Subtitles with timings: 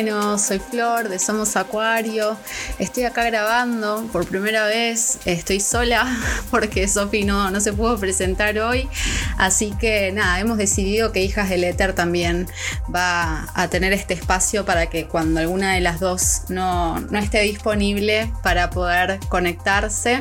[0.00, 2.34] Soy Flor de Somos Acuario.
[2.78, 5.18] Estoy acá grabando por primera vez.
[5.26, 6.06] Estoy sola
[6.50, 8.88] porque Sofi no, no se pudo presentar hoy.
[9.36, 12.48] Así que nada, hemos decidido que Hijas del Éter también
[12.94, 17.42] va a tener este espacio para que cuando alguna de las dos no, no esté
[17.42, 20.20] disponible para poder conectarse,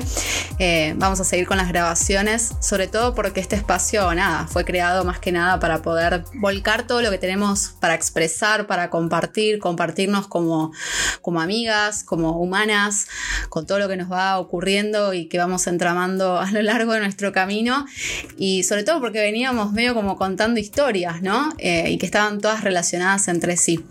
[0.57, 2.51] eh, vamos a seguir con las grabaciones.
[2.69, 7.01] Sobre todo porque este espacio, nada, fue creado más que nada para poder volcar todo
[7.01, 10.71] lo que tenemos para expresar para compartir, compartirnos como,
[11.23, 13.07] como amigas, como humanas,
[13.49, 16.99] con todo lo que nos va ocurriendo y que vamos entramando a lo largo de
[16.99, 17.87] nuestro camino.
[18.37, 21.51] Y sobre todo porque veníamos medio como contando historias, ¿no?
[21.57, 23.83] Eh, y que estaban todas relacionadas entre sí.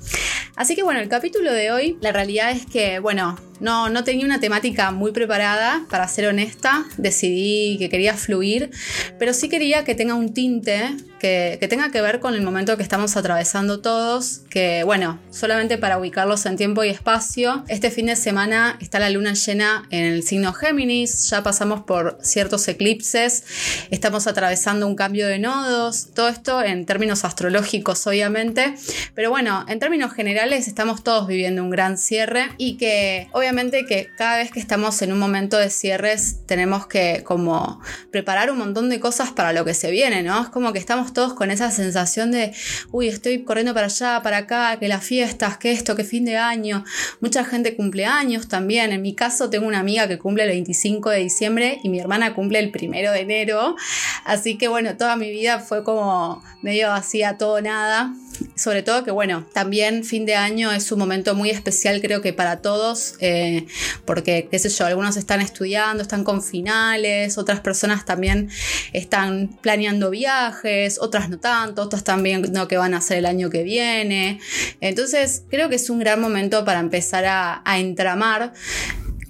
[0.54, 4.24] Así que bueno, el capítulo de hoy, la realidad es que, bueno, no, no tenía
[4.24, 6.84] una temática muy preparada, para ser honesta.
[6.96, 8.70] Decidí que quería fluir,
[9.18, 12.82] pero sí quería que tenga un tinte que, tenga que ver con el momento que
[12.82, 18.16] estamos atravesando todos, que bueno, solamente para ubicarlos en tiempo y espacio, este fin de
[18.16, 23.44] semana está la luna llena en el signo Géminis, ya pasamos por ciertos eclipses,
[23.90, 28.74] estamos atravesando un cambio de nodos, todo esto en términos astrológicos obviamente,
[29.14, 34.08] pero bueno, en términos generales estamos todos viviendo un gran cierre y que obviamente que
[34.16, 37.80] cada vez que estamos en un momento de cierres tenemos que como
[38.10, 40.42] preparar un montón de cosas para lo que se viene, ¿no?
[40.42, 42.52] Es como que estamos todos con esa sensación de,
[42.90, 46.36] uy, estoy corriendo para allá, para acá, que las fiestas, que esto, que fin de
[46.36, 46.84] año.
[47.20, 48.92] Mucha gente cumple años también.
[48.92, 52.34] En mi caso tengo una amiga que cumple el 25 de diciembre y mi hermana
[52.34, 53.76] cumple el primero de enero.
[54.24, 58.12] Así que bueno, toda mi vida fue como medio así a todo nada.
[58.54, 62.32] Sobre todo que bueno, también fin de año es un momento muy especial creo que
[62.32, 63.14] para todos.
[63.20, 63.66] Eh,
[64.04, 68.50] porque, qué sé yo, algunos están estudiando, están con finales, otras personas también
[68.92, 73.50] están planeando viajes, otras no tanto, otras también no que van a hacer el año
[73.50, 74.40] que viene.
[74.80, 78.52] Entonces, creo que es un gran momento para empezar a, a entramar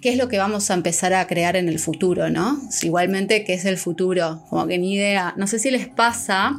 [0.00, 2.60] qué es lo que vamos a empezar a crear en el futuro, ¿no?
[2.82, 4.44] Igualmente, ¿qué es el futuro?
[4.48, 5.34] Como que ni idea.
[5.36, 6.59] No sé si les pasa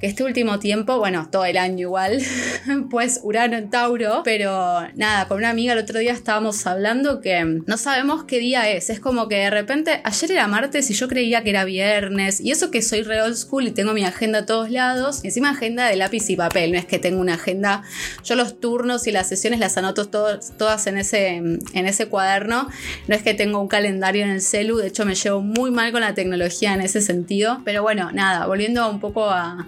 [0.00, 2.20] que este último tiempo, bueno, todo el año igual,
[2.90, 7.62] pues Urano en Tauro, pero nada, con una amiga el otro día estábamos hablando que
[7.66, 8.90] no sabemos qué día es.
[8.90, 12.50] Es como que de repente, ayer era martes y yo creía que era viernes, y
[12.50, 15.86] eso que soy re old school y tengo mi agenda a todos lados, encima agenda
[15.86, 17.82] de lápiz y papel, no es que tengo una agenda,
[18.24, 22.68] yo los turnos y las sesiones las anoto todas en ese, en ese cuaderno
[23.08, 25.92] no es que tengo un calendario en el celu, de hecho me llevo muy mal
[25.92, 27.60] con la tecnología en ese sentido.
[27.64, 29.66] Pero bueno, nada, volviendo un poco a,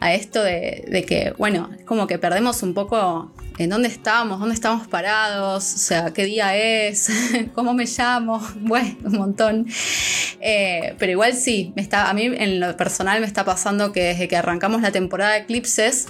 [0.00, 4.88] esto de, de, que, bueno, como que perdemos un poco en dónde estamos, dónde estamos
[4.88, 7.08] parados, o sea, qué día es,
[7.54, 9.66] cómo me llamo, bueno, un montón.
[10.40, 14.02] Eh, pero igual sí, me está, a mí en lo personal me está pasando que
[14.02, 16.06] desde que arrancamos la temporada de eclipses,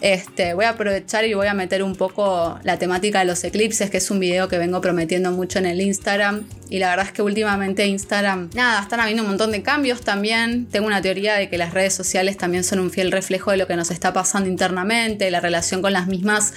[0.00, 3.90] este, voy a aprovechar y voy a meter un poco la temática de los eclipses,
[3.90, 6.44] que es un video que vengo prometiendo mucho en el Instagram.
[6.70, 10.66] Y la verdad es que últimamente Instagram, nada, están habiendo un montón de cambios también.
[10.66, 13.66] Tengo una teoría de que las redes sociales también son un fiel reflejo de lo
[13.66, 16.54] que nos está pasando internamente, la relación con las mismas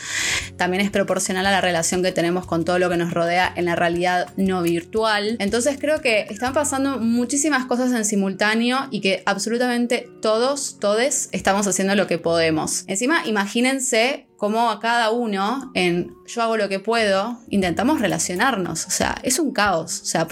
[0.56, 3.66] también es proporcional a la relación que tenemos con todo lo que nos rodea en
[3.66, 5.36] la realidad no virtual.
[5.40, 11.68] Entonces creo que están pasando muchísimas cosas en simultáneo y que absolutamente todos, todes, estamos
[11.68, 12.84] haciendo lo que podemos.
[12.88, 18.86] Encima, imagínense cómo a cada uno en yo hago lo que puedo, intentamos relacionarnos.
[18.86, 20.02] O sea, es un caos.
[20.02, 20.28] O sea,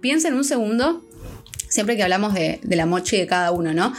[0.00, 1.02] piensen un segundo
[1.72, 3.94] siempre que hablamos de, la mochi de cada uno, ¿no?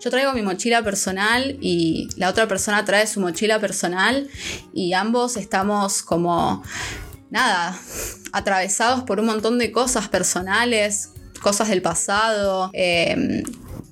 [0.00, 4.26] Yo traigo mi mochila personal y la otra persona trae su mochila personal
[4.72, 6.62] y ambos estamos como,
[7.28, 7.78] nada,
[8.32, 11.10] atravesados por un montón de cosas personales,
[11.42, 13.44] cosas del pasado, eh,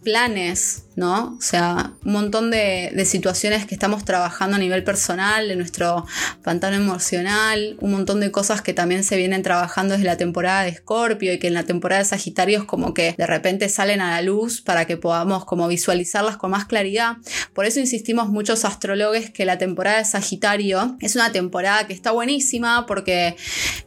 [0.02, 1.36] planes, ¿no?
[1.38, 6.04] O sea, un montón de, situaciones que estamos trabajando a nivel personal, en nuestro
[6.42, 10.70] pantano emocional, un montón de cosas que también se vienen trabajando desde la temporada de
[10.70, 14.10] Escorpio y que en la temporada de Sagitario es como que de repente salen a
[14.10, 17.18] la luz para que podamos como visualizarlas con más claridad.
[17.54, 22.10] Por eso insistimos muchos astrólogos que la temporada de Sagitario es una temporada que está
[22.10, 23.36] buenísima porque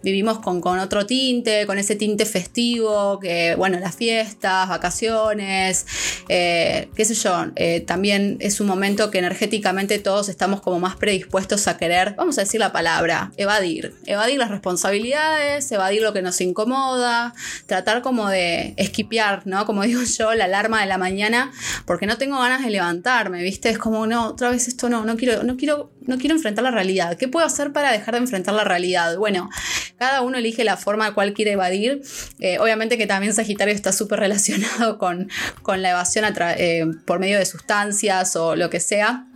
[0.02, 5.86] vivimos con, con otro tinte, con ese tinte festivo, que bueno, las fiestas, vacaciones,
[6.30, 10.98] eh, qué sé yo, eh, también es un momento que energéticamente todos estamos como más
[10.98, 16.22] predispuestos a querer, vamos a decir la palabra, evadir, evadir las responsabilidades, evadir lo que
[16.22, 17.34] nos incomoda,
[17.66, 19.66] tratar como de esquipear, ¿no?
[19.66, 21.52] Como digo yo, la alarma de la mañana,
[21.88, 23.72] porque no tengo ganas de levantarme, ¿viste?
[23.72, 26.72] Es como, no, otra vez esto no, no quiero, no quiero, no quiero enfrentar la
[26.72, 27.18] realidad.
[27.18, 29.18] ¿Qué puedo hacer para dejar de enfrentar la realidad?
[29.18, 29.50] Bueno,
[29.98, 32.02] cada uno elige la forma cual quiere evadir.
[32.40, 35.30] Eh, obviamente que también Sagitario está súper relacionado con,
[35.62, 36.26] con la evasión
[36.58, 39.28] eh, por medio de sustancias o lo que sea.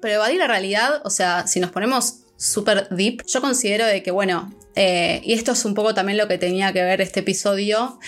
[0.00, 4.10] Pero evadir la realidad, o sea, si nos ponemos súper deep, yo considero de que,
[4.10, 7.98] bueno, eh, y esto es un poco también lo que tenía que ver este episodio,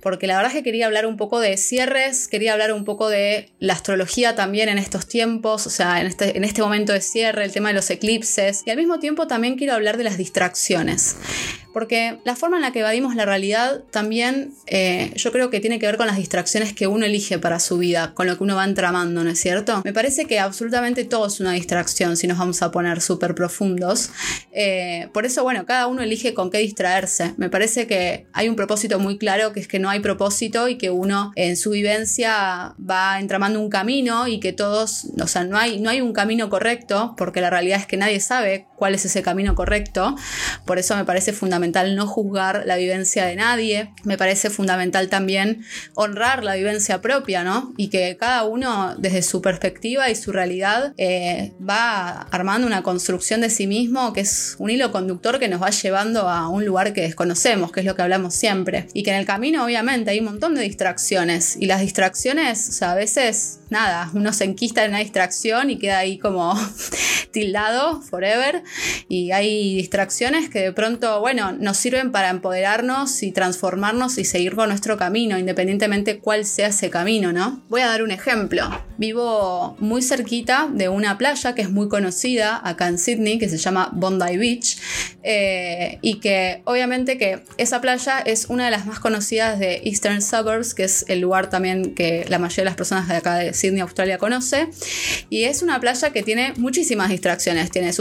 [0.00, 3.08] porque la verdad es que quería hablar un poco de cierres, quería hablar un poco
[3.08, 7.00] de la astrología también en estos tiempos, o sea, en este, en este momento de
[7.00, 10.16] cierre, el tema de los eclipses, y al mismo tiempo también quiero hablar de las
[10.16, 11.16] distracciones.
[11.74, 15.80] Porque la forma en la que evadimos la realidad también eh, yo creo que tiene
[15.80, 18.54] que ver con las distracciones que uno elige para su vida, con lo que uno
[18.54, 19.82] va entramando, ¿no es cierto?
[19.84, 24.10] Me parece que absolutamente todo es una distracción si nos vamos a poner súper profundos.
[24.52, 27.34] Eh, por eso, bueno, cada uno elige con qué distraerse.
[27.36, 30.76] Me parece que hay un propósito muy claro, que es que no hay propósito y
[30.76, 35.58] que uno en su vivencia va entramando un camino y que todos, o sea, no
[35.58, 39.04] hay, no hay un camino correcto, porque la realidad es que nadie sabe cuál es
[39.04, 40.16] ese camino correcto.
[40.64, 43.92] Por eso me parece fundamental no juzgar la vivencia de nadie.
[44.04, 47.72] Me parece fundamental también honrar la vivencia propia, ¿no?
[47.76, 53.40] Y que cada uno desde su perspectiva y su realidad eh, va armando una construcción
[53.40, 56.92] de sí mismo que es un hilo conductor que nos va llevando a un lugar
[56.92, 58.88] que desconocemos, que es lo que hablamos siempre.
[58.92, 61.56] Y que en el camino obviamente hay un montón de distracciones.
[61.56, 65.78] Y las distracciones, o sea, a veces nada, uno se enquista en una distracción y
[65.78, 66.54] queda ahí como
[67.32, 68.62] tildado forever
[69.08, 74.54] y hay distracciones que de pronto, bueno, nos sirven para empoderarnos y transformarnos y seguir
[74.54, 77.62] con nuestro camino, independientemente cuál sea ese camino, ¿no?
[77.68, 78.68] Voy a dar un ejemplo.
[78.98, 83.58] Vivo muy cerquita de una playa que es muy conocida acá en Sydney, que se
[83.58, 84.78] llama Bondi Beach,
[85.22, 90.22] eh, y que obviamente que esa playa es una de las más conocidas de Eastern
[90.22, 93.54] Suburbs, que es el lugar también que la mayoría de las personas de acá de
[93.54, 94.68] Sydney, Australia conoce,
[95.30, 97.92] y es una playa que tiene muchísimas distracciones, tiene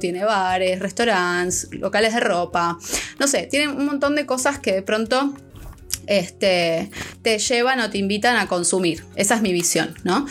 [0.00, 2.78] tiene bares, restaurantes, locales de ropa,
[3.18, 5.34] no sé, tiene un montón de cosas que de pronto
[6.06, 6.90] este,
[7.22, 9.04] te llevan o te invitan a consumir.
[9.16, 10.26] Esa es mi visión, ¿no?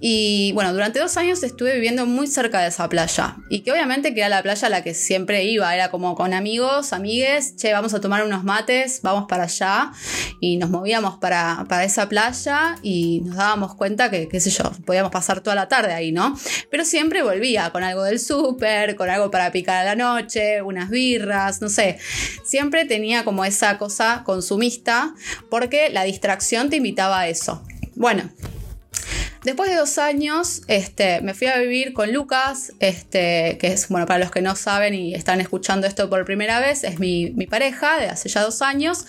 [0.00, 3.36] Y bueno, durante dos años estuve viviendo muy cerca de esa playa.
[3.50, 5.74] Y que obviamente que era la playa a la que siempre iba.
[5.74, 9.92] Era como con amigos, amigues, che, vamos a tomar unos mates, vamos para allá.
[10.40, 14.64] Y nos movíamos para, para esa playa y nos dábamos cuenta que, qué sé yo,
[14.86, 16.38] podíamos pasar toda la tarde ahí, ¿no?
[16.70, 20.88] Pero siempre volvía con algo del súper, con algo para picar a la noche, unas
[20.88, 21.98] birras, no sé.
[22.44, 25.09] Siempre tenía como esa cosa consumista
[25.48, 27.62] porque la distracción te invitaba a eso.
[27.94, 28.30] Bueno,
[29.44, 34.04] Después de dos años, este, me fui a vivir con Lucas, este, que es, bueno,
[34.04, 37.98] para los que no saben y están escuchando esto por primera vez, es mi, pareja
[37.98, 39.06] de hace ya dos años.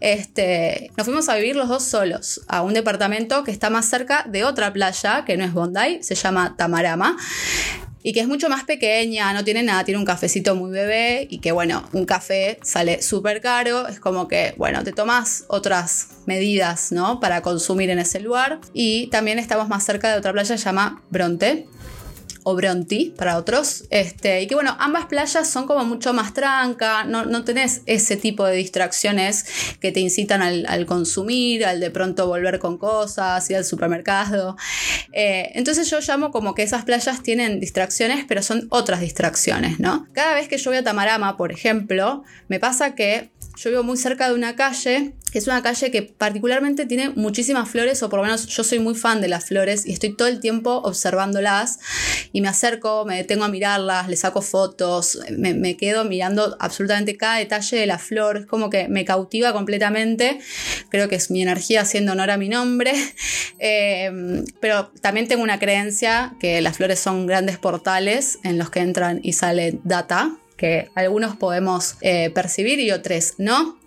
[0.00, 4.26] Este, nos fuimos a vivir los dos solos a un departamento que está más cerca
[4.28, 7.16] de otra playa, que no es Bondi, se llama Tamarama
[8.02, 11.38] y que es mucho más pequeña, no tiene nada, tiene un cafecito muy bebé y
[11.38, 16.92] que bueno, un café sale súper caro, es como que bueno, te tomas otras medidas,
[16.92, 17.20] ¿no?
[17.20, 21.02] Para consumir en ese lugar y también estamos más cerca de otra playa se llama
[21.10, 21.66] Bronte
[22.44, 23.84] o Bronte para otros.
[23.90, 28.16] Este, y que bueno, ambas playas son como mucho más tranca, no, no tenés ese
[28.16, 29.46] tipo de distracciones
[29.80, 34.56] que te incitan al, consumir, al de pronto volver con cosas, ir al supermercado.
[35.12, 40.06] Eh, entonces yo llamo como que esas playas tienen distracciones, pero son otras distracciones, ¿no?
[40.12, 43.96] Cada vez que yo voy a Tamarama, por ejemplo, me pasa que yo vivo muy
[43.96, 48.24] cerca de una calle, es una calle que particularmente tiene muchísimas flores, o por lo
[48.24, 51.78] menos yo soy muy fan de las flores y estoy todo el tiempo observándolas
[52.32, 57.38] y me acerco, me detengo a mirarlas, le saco fotos, me, quedo mirando absolutamente cada
[57.38, 60.38] detalle de la flor, es como que me cautiva completamente,
[60.88, 62.92] creo que es mi energía haciendo honor a mi nombre,
[63.58, 68.80] eh, pero también tengo una creencia que las flores son grandes portales en los que
[68.80, 73.79] entran y sale data, que algunos podemos eh, percibir y otros no.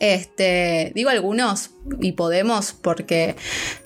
[0.00, 3.34] Este, digo algunos y podemos porque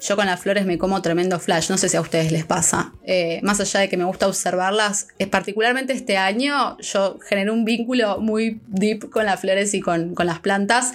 [0.03, 2.93] yo con las flores me como tremendo flash, no sé si a ustedes les pasa.
[3.05, 7.65] Eh, más allá de que me gusta observarlas, eh, particularmente este año yo generé un
[7.65, 10.93] vínculo muy deep con las flores y con, con, las plantas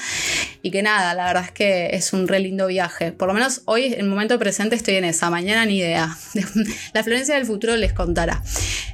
[0.61, 3.11] y que nada, la verdad es que es un re lindo viaje.
[3.11, 6.15] Por lo menos hoy, en el momento presente, estoy en esa, mañana ni idea.
[6.93, 8.43] la Florencia del futuro les contará.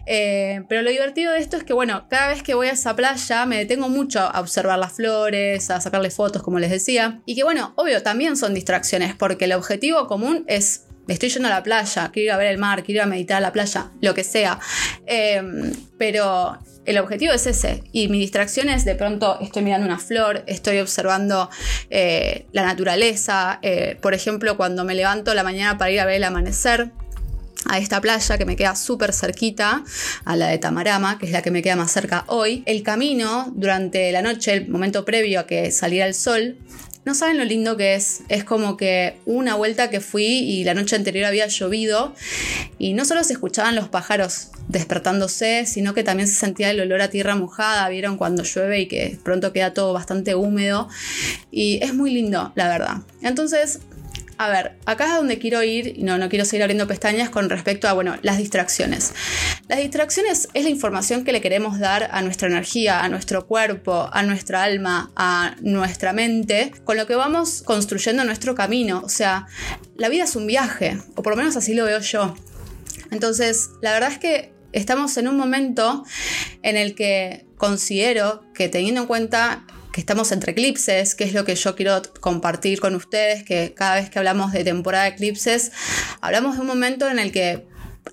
[0.05, 2.95] Eh, pero lo divertido de esto es que, bueno, cada vez que voy a esa
[2.95, 7.21] playa me detengo mucho a observar las flores, a sacarle fotos, como les decía.
[7.25, 11.51] Y que, bueno, obvio, también son distracciones, porque el objetivo común es estoy yendo a
[11.51, 13.91] la playa, quiero ir a ver el mar, quiero ir a meditar a la playa,
[14.01, 14.59] lo que sea.
[15.05, 17.83] Em, pero el objetivo es ese.
[17.91, 21.49] Y mi distracción es de pronto estoy mirando una flor, estoy observando
[21.89, 23.59] eh, la naturaleza.
[23.61, 26.91] Eh, por ejemplo, cuando me levanto la mañana para ir a ver el amanecer,
[27.65, 29.83] a esta playa que me queda súper cerquita,
[30.25, 32.63] a la de Tamarama, que es la que me queda más cerca hoy.
[32.65, 36.57] El camino durante la noche, el momento previo a que saliera el sol,
[37.05, 38.21] no saben lo lindo que es.
[38.29, 42.15] Es como que una vuelta que fui y la noche anterior había llovido
[42.79, 47.01] y no solo se escuchaban los pájaros despertándose, sino que también se sentía el olor
[47.01, 50.87] a tierra mojada, vieron cuando llueve y que pronto queda todo bastante húmedo
[51.51, 52.97] y es muy lindo, la verdad.
[53.21, 53.79] Entonces,
[54.37, 57.49] a ver, acá es donde quiero ir, y no, no quiero seguir abriendo pestañas con
[57.49, 59.13] respecto a, bueno, las distracciones.
[59.67, 64.09] Las distracciones es la información que le queremos dar a nuestra energía, a nuestro cuerpo,
[64.11, 69.01] a nuestra alma, a nuestra mente, con lo que vamos construyendo nuestro camino.
[69.03, 69.47] O sea,
[69.95, 72.35] la vida es un viaje, o por lo menos así lo veo yo.
[73.11, 76.03] Entonces, la verdad es que estamos en un momento
[76.63, 81.45] en el que considero que teniendo en cuenta que estamos entre eclipses, que es lo
[81.45, 85.71] que yo quiero compartir con ustedes, que cada vez que hablamos de temporada de eclipses,
[86.19, 87.67] hablamos de un momento en el que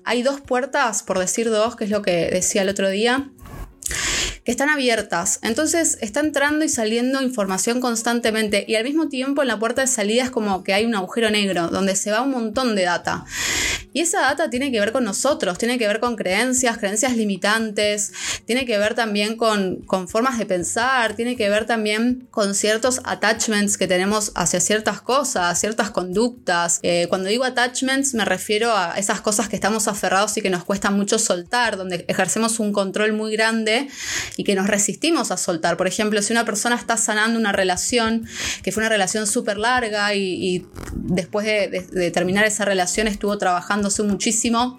[0.05, 3.31] hay dos puertas, por decir dos, que es lo que decía el otro día,
[4.51, 5.39] están abiertas.
[5.41, 9.87] Entonces está entrando y saliendo información constantemente y al mismo tiempo en la puerta de
[9.87, 13.25] salida es como que hay un agujero negro donde se va un montón de data.
[13.93, 18.13] Y esa data tiene que ver con nosotros, tiene que ver con creencias, creencias limitantes,
[18.45, 23.77] tiene que ver también con, formas de pensar, tiene que ver también con ciertos attachments
[23.77, 26.79] que tenemos hacia ciertas cosas, ciertas conductas.
[26.83, 30.63] Eh, cuando digo attachments me refiero a esas cosas que estamos aferrados y que nos
[30.63, 33.87] cuesta mucho soltar, donde ejercemos un control muy grande
[34.43, 35.77] que nos resistimos a soltar.
[35.77, 38.25] Por ejemplo, si una persona está sanando una relación,
[38.63, 44.77] que fue una relación súper larga y, después de terminar esa relación estuvo trabajando muchísimo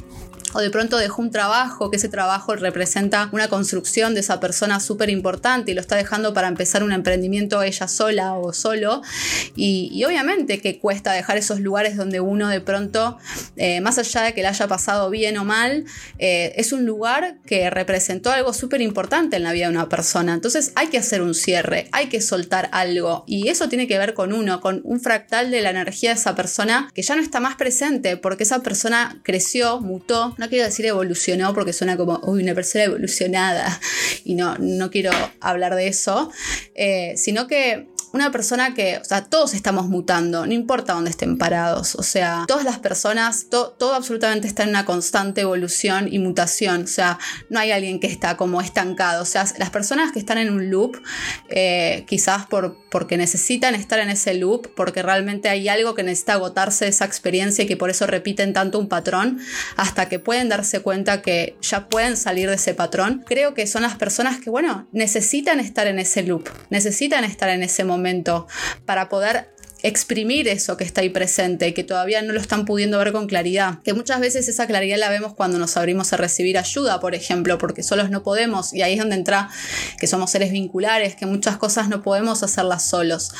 [0.53, 4.81] o de pronto dejó un trabajo, que ese trabajo representa una construcción de esa persona
[4.81, 9.03] súper importante y lo está dejando para empezar un emprendimiento ella sola o solo.
[9.57, 13.19] Y, obviamente que cuesta dejar esos lugares donde uno de pronto,
[13.57, 15.85] eh, más allá de que le haya pasado bien o mal,
[16.19, 20.35] eh, es un lugar que representó algo súper importante en la vida de una persona.
[20.35, 24.15] Entonces hay que hacer un cierre, hay que soltar algo y eso tiene que ver
[24.15, 27.41] con uno, con un fractal de la energía de esa persona que ya no está
[27.41, 32.43] más presente porque esa persona creció, mutó, no quiero decir evolucionó porque suena como, uy,
[32.43, 33.81] una persona evolucionada
[34.25, 36.33] y no, no quiero hablar de eso,
[36.75, 41.39] eh, sino que una persona que, o sea, todos estamos mutando, no importa dónde estén
[41.39, 46.85] parados, o sea, todas las personas, todo absolutamente está en una constante evolución y mutación,
[46.85, 50.39] o sea, no hay alguien que está como estancado, o sea, las personas que están
[50.39, 51.01] en un loop,
[51.49, 56.35] eh, quizás por, porque necesitan estar en ese loop, porque realmente hay algo que necesita
[56.35, 59.39] agotarse de esa experiencia y que por eso repiten tanto un patrón,
[59.77, 63.83] hasta que pueden darse cuenta que ya pueden salir de ese patrón, creo que son
[63.83, 68.02] las personas que, bueno, necesitan estar en ese loop, necesitan estar en ese momento
[68.85, 69.49] para poder
[69.83, 73.27] exprimir eso que está ahí presente y que todavía no lo están pudiendo ver con
[73.27, 73.81] claridad.
[73.83, 77.59] Que muchas veces esa claridad la vemos cuando nos abrimos a recibir ayuda, por ejemplo,
[77.59, 79.51] porque solos no podemos y ahí es donde entra
[79.99, 83.33] que somos seres vinculares, que muchas cosas no podemos hacerlas solos.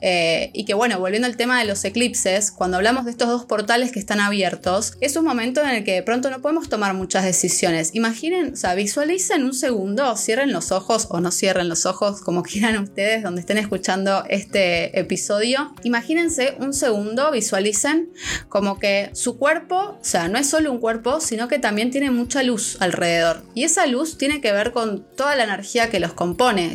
[0.00, 3.44] Eh, y que bueno, volviendo al tema de los eclipses, cuando hablamos de estos dos
[3.44, 6.94] portales que están abiertos, es un momento en el que de pronto no podemos tomar
[6.94, 7.94] muchas decisiones.
[7.94, 12.42] Imaginen, o sea, visualicen un segundo, cierren los ojos o no cierren los ojos, como
[12.48, 18.10] quieran ustedes, donde estén escuchando este episodio Imagínense un segundo, visualicen
[18.48, 22.10] como que su cuerpo, o sea, no es solo un cuerpo, sino que también tiene
[22.10, 23.42] mucha luz alrededor.
[23.54, 26.74] Y esa luz tiene que ver con toda la energía que los compone,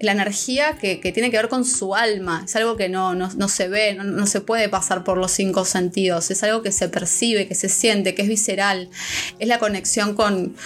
[0.00, 2.42] la energía que, tiene que ver con su alma.
[2.44, 3.14] Es algo que no,
[3.48, 6.30] se ve, no, se puede pasar por los cinco sentidos.
[6.30, 8.90] Es algo que se percibe, que se siente, que es visceral.
[9.38, 10.56] Es la conexión con,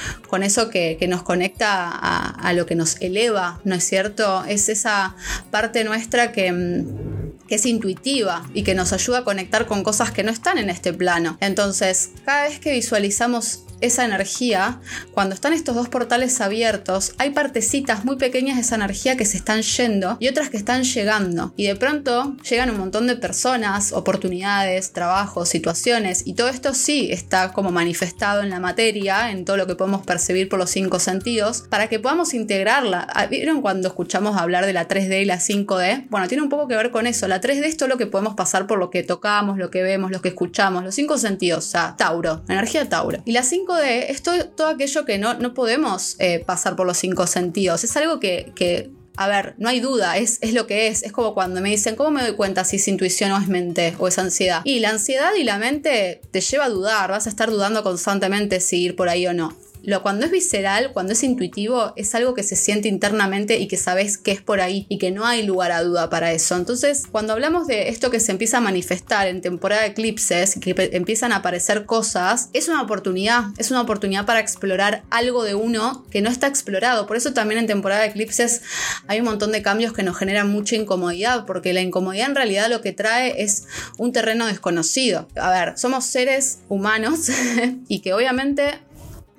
[0.43, 4.45] eso que, nos conecta a, a lo que nos eleva, ¿no es cierto?
[4.45, 5.15] Es esa
[5.51, 10.11] parte nuestra que mm, que es intuitiva y que nos ayuda a conectar con cosas
[10.11, 11.37] que no están en este plano.
[11.43, 14.81] Entonces, cada vez que visualizamos esa energía,
[15.11, 19.37] cuando están estos dos portales abiertos, hay partecitas muy pequeñas de esa energía que se
[19.37, 21.53] están yendo y otras que están llegando.
[21.57, 27.09] Y de pronto llegan un montón de personas, oportunidades, trabajos, situaciones, y todo esto sí
[27.11, 31.01] está como manifestado en la materia, en todo lo que podemos percibir por los cinco
[31.01, 33.07] sentidos, para que podamos integrarla.
[33.13, 36.07] Ah, ¿Vieron cuando escuchamos hablar de la 3D y la 5D?
[36.09, 37.27] Bueno, tiene un poco que ver con eso.
[37.43, 40.23] 3D es todo lo que podemos pasar por lo que tocamos, lo que vemos, lo
[40.23, 43.19] que escuchamos, los cinco sentidos, o sea, Tauro, energía Tauro.
[43.25, 46.97] Y la 5 de esto todo aquello que no, no podemos eh, pasar por los
[46.97, 47.85] cinco sentidos.
[47.85, 51.03] Es algo que, a ver, no hay duda, es, es, lo que es.
[51.03, 53.95] Es como cuando me dicen, ¿cómo me doy cuenta si es intuición o es mente
[53.99, 54.63] o es ansiedad?
[54.65, 58.61] Y la ansiedad y la mente te lleva a dudar, vas a estar dudando constantemente
[58.61, 59.57] si ir por ahí o no.
[59.83, 63.77] Lo, cuando es visceral, cuando es intuitivo, es algo que se siente internamente y que
[63.77, 66.57] sabes que es por ahí y que no hay lugar a duda para eso.
[66.57, 70.75] Entonces, cuando hablamos de esto que se empieza a manifestar en temporada de eclipses, que
[70.93, 76.05] empiezan a aparecer cosas, es una oportunidad, es una oportunidad para explorar algo de uno
[76.11, 77.07] que no está explorado.
[77.07, 78.63] Por eso también en temporada de eclipses
[79.09, 82.69] hay un montón de cambios que nos generan mucha incomodidad, porque la incomodidad en realidad
[82.71, 83.67] lo que trae es
[83.99, 85.29] un terreno desconocido.
[85.37, 87.29] A ver, somos seres humanos
[87.89, 88.79] y que obviamente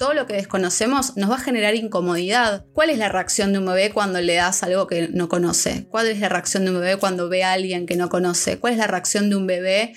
[0.03, 2.65] todo lo que desconocemos nos va a generar incomodidad.
[2.73, 5.87] ¿Cuál es la reacción de un bebé cuando le das algo que no conoce?
[5.89, 8.59] ¿Cuál es la reacción de un bebé cuando ve a alguien que no conoce?
[8.59, 9.93] ¿Cuál es la reacción de un bebé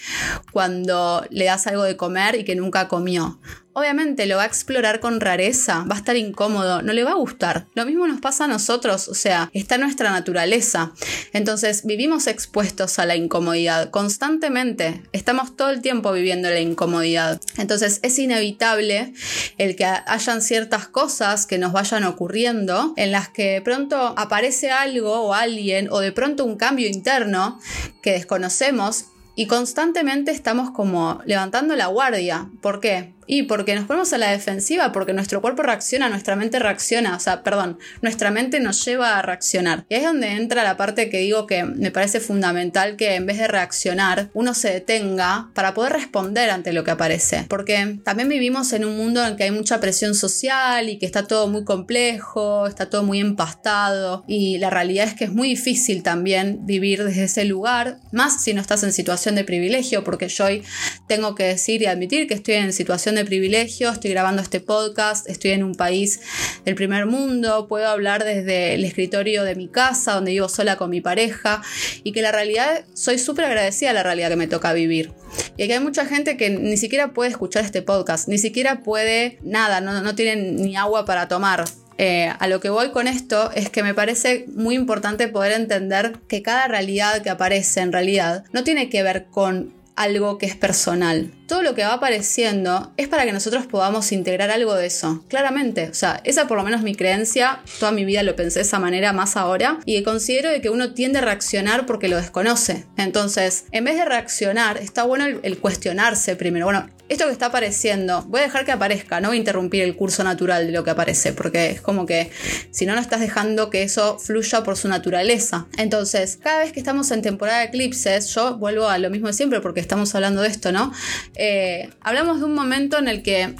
[0.52, 3.40] cuando le das algo de comer y que nunca comió?
[3.76, 7.16] Obviamente lo va a explorar con rareza, va a estar incómodo, no le va a
[7.16, 7.66] gustar.
[7.74, 10.92] Lo mismo nos pasa a nosotros, o sea, está nuestra naturaleza.
[11.34, 17.38] Entonces vivimos expuestos a la incomodidad constantemente, estamos todo el tiempo viviendo la incomodidad.
[17.58, 19.12] Entonces es inevitable
[19.58, 24.70] el que hayan ciertas cosas que nos vayan ocurriendo en las que de pronto aparece
[24.70, 27.60] algo o alguien o de pronto un cambio interno
[28.00, 29.04] que desconocemos
[29.34, 32.48] y constantemente estamos como levantando la guardia.
[32.62, 33.15] ¿Por qué?
[33.26, 37.20] Y porque nos ponemos a la defensiva, porque nuestro cuerpo reacciona, nuestra mente reacciona, o
[37.20, 39.84] sea, perdón, nuestra mente nos lleva a reaccionar.
[39.88, 43.38] Y es donde entra la parte que digo que me parece fundamental que en vez
[43.38, 47.44] de reaccionar, uno se detenga para poder responder ante lo que aparece.
[47.48, 51.26] Porque también vivimos en un mundo en que hay mucha presión social y que está
[51.26, 56.02] todo muy complejo, está todo muy empastado y la realidad es que es muy difícil
[56.02, 60.44] también vivir desde ese lugar, más si no estás en situación de privilegio, porque yo
[60.44, 60.62] hoy
[61.08, 65.28] tengo que decir y admitir que estoy en situación de privilegio, estoy grabando este podcast,
[65.28, 66.20] estoy en un país
[66.64, 70.90] del primer mundo, puedo hablar desde el escritorio de mi casa, donde vivo sola con
[70.90, 71.62] mi pareja,
[72.04, 75.12] y que la realidad, soy súper agradecida a la realidad que me toca vivir.
[75.56, 79.38] Y aquí hay mucha gente que ni siquiera puede escuchar este podcast, ni siquiera puede
[79.42, 81.64] nada, no, no tienen ni agua para tomar.
[81.98, 86.18] Eh, a lo que voy con esto es que me parece muy importante poder entender
[86.28, 90.54] que cada realidad que aparece en realidad no tiene que ver con algo que es
[90.54, 95.24] personal, todo lo que va apareciendo es para que nosotros podamos integrar algo de eso,
[95.28, 95.88] claramente.
[95.88, 98.78] O sea, esa por lo menos mi creencia, toda mi vida lo pensé de esa
[98.78, 102.86] manera más ahora, y considero de que uno tiende a reaccionar porque lo desconoce.
[102.96, 106.66] Entonces, en vez de reaccionar, está bueno el, cuestionarse primero.
[106.66, 109.94] Bueno, esto que está apareciendo, voy a dejar que aparezca, no voy a interrumpir el
[109.94, 112.30] curso natural de lo que aparece, porque es como que
[112.72, 115.66] si no, no estás dejando que eso fluya por su naturaleza.
[115.78, 119.34] Entonces, cada vez que estamos en temporada de eclipses, yo vuelvo a lo mismo de
[119.34, 120.92] siempre porque estamos hablando de esto, ¿no?
[121.36, 123.54] Eh, hablamos de un momento en el que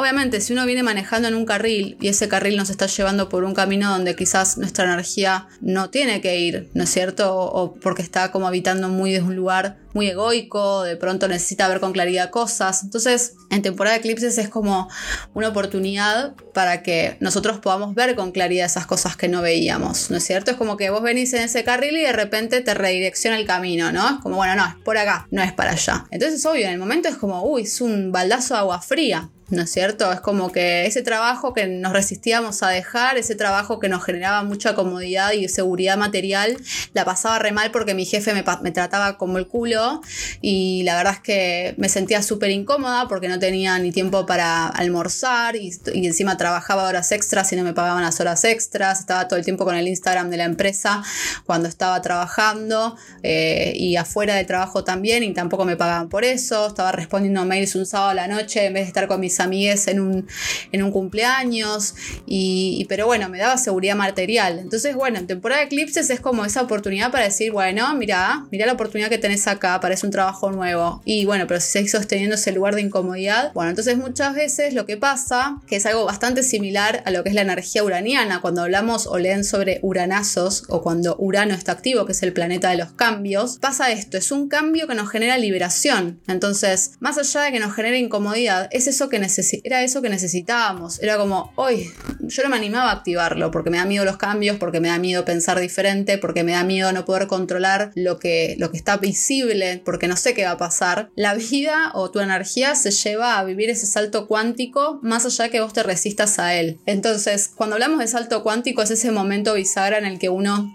[0.00, 3.42] Obviamente, si uno viene manejando en un carril y ese carril nos está llevando por
[3.42, 7.36] un camino donde quizás nuestra energía no tiene que ir, ¿no es cierto?
[7.36, 11.80] O, porque está como habitando muy desde un lugar muy egoico, de pronto necesita ver
[11.80, 12.84] con claridad cosas.
[12.84, 14.88] Entonces, en temporada de eclipses es como
[15.34, 20.18] una oportunidad para que nosotros podamos ver con claridad esas cosas que no veíamos, ¿no
[20.18, 20.52] es cierto?
[20.52, 23.90] Es como que vos venís en ese carril y de repente te redirecciona el camino,
[23.90, 24.08] ¿no?
[24.08, 26.06] Es como, bueno, no, es por acá, no es para allá.
[26.12, 29.28] Entonces, obvio, en el momento es como, uy, es un baldazo de agua fría.
[29.50, 30.12] ¿No es cierto?
[30.12, 34.42] Es como que ese trabajo que nos resistíamos a dejar, ese trabajo que nos generaba
[34.42, 36.56] mucha comodidad y seguridad material,
[36.92, 40.02] la pasaba re mal porque mi jefe me, trataba como el culo
[40.42, 44.66] y la verdad es que me sentía súper incómoda porque no tenía ni tiempo para
[44.66, 49.38] almorzar y, encima trabajaba horas extras y no me pagaban las horas extras, estaba todo
[49.38, 51.02] el tiempo con el Instagram de la empresa
[51.46, 56.66] cuando estaba trabajando eh, y afuera de trabajo también y tampoco me pagaban por eso,
[56.66, 59.88] estaba respondiendo mails un sábado a la noche en vez de estar con mis amigues
[59.88, 60.26] en un,
[60.72, 61.94] en un cumpleaños,
[62.26, 64.58] y, pero bueno, me daba seguridad material.
[64.58, 68.66] Entonces, bueno, en temporada de eclipses es como esa oportunidad para decir, bueno, mira, mira
[68.66, 71.02] la oportunidad que tenés acá, parece un trabajo nuevo.
[71.04, 74.86] Y bueno, pero si seguís sosteniendo ese lugar de incomodidad, bueno, entonces muchas veces lo
[74.86, 78.62] que pasa, que es algo bastante similar a lo que es la energía uraniana, cuando
[78.62, 82.76] hablamos o leen sobre uranazos o cuando Urano está activo, que es el planeta de
[82.76, 86.20] los cambios, pasa esto, es un cambio que nos genera liberación.
[86.26, 89.18] Entonces, más allá de que nos genere incomodidad, es eso que
[89.64, 91.00] era eso que necesitábamos.
[91.02, 94.56] Era como, hoy, yo no me animaba a activarlo porque me da miedo los cambios,
[94.58, 98.56] porque me da miedo pensar diferente, porque me da miedo no poder controlar lo que,
[98.58, 101.10] lo que está visible, porque no sé qué va a pasar.
[101.14, 105.60] La vida o tu energía se lleva a vivir ese salto cuántico más allá que
[105.60, 106.78] vos te resistas a él.
[106.86, 110.74] Entonces, cuando hablamos de salto cuántico es ese momento bisagra en el que uno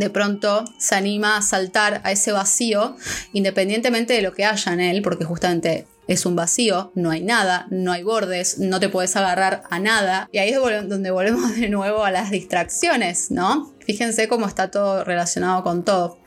[0.00, 2.96] de pronto se anima a saltar a ese vacío,
[3.34, 7.68] independientemente de lo que haya en él, porque justamente es un vacío, no hay nada,
[7.70, 10.28] no hay bordes, no te puedes agarrar a nada.
[10.32, 13.72] Y ahí es donde volvemos de nuevo a las distracciones, ¿no?
[13.86, 16.18] Fíjense cómo está todo relacionado con todo.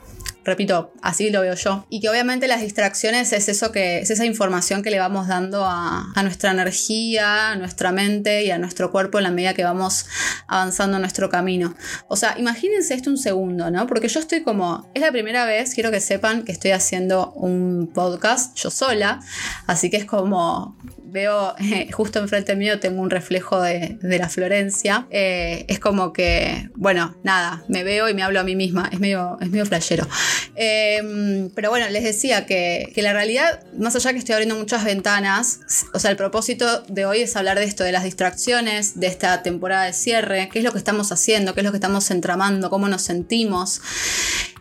[0.44, 1.86] Repito, así lo veo yo.
[1.90, 5.64] Y que obviamente las distracciones es eso que es esa información que le vamos dando
[5.64, 9.64] a, a nuestra energía, a nuestra mente y a nuestro cuerpo en la medida que
[9.64, 10.06] vamos
[10.46, 11.74] avanzando en nuestro camino.
[12.08, 13.86] O sea, imagínense esto un segundo, ¿no?
[13.86, 17.90] Porque yo estoy como, es la primera vez, quiero que sepan que estoy haciendo un
[17.92, 19.20] podcast yo sola,
[19.66, 20.76] así que es como
[21.14, 21.54] veo
[21.92, 25.06] justo enfrente mío tengo un reflejo de, la Florencia.
[25.10, 28.88] Eh, es como que, bueno, nada, me veo y me hablo a mí misma.
[28.92, 30.06] Es medio, es medio flashero.
[30.56, 34.84] Em, pero bueno, les decía que, que, la realidad, más allá que estoy abriendo muchas
[34.84, 35.60] ventanas,
[35.92, 39.42] o sea, el propósito de hoy es hablar de esto, de las distracciones, de esta
[39.42, 42.70] temporada de cierre, qué es lo que estamos haciendo, qué es lo que estamos entramando,
[42.70, 43.80] cómo nos sentimos.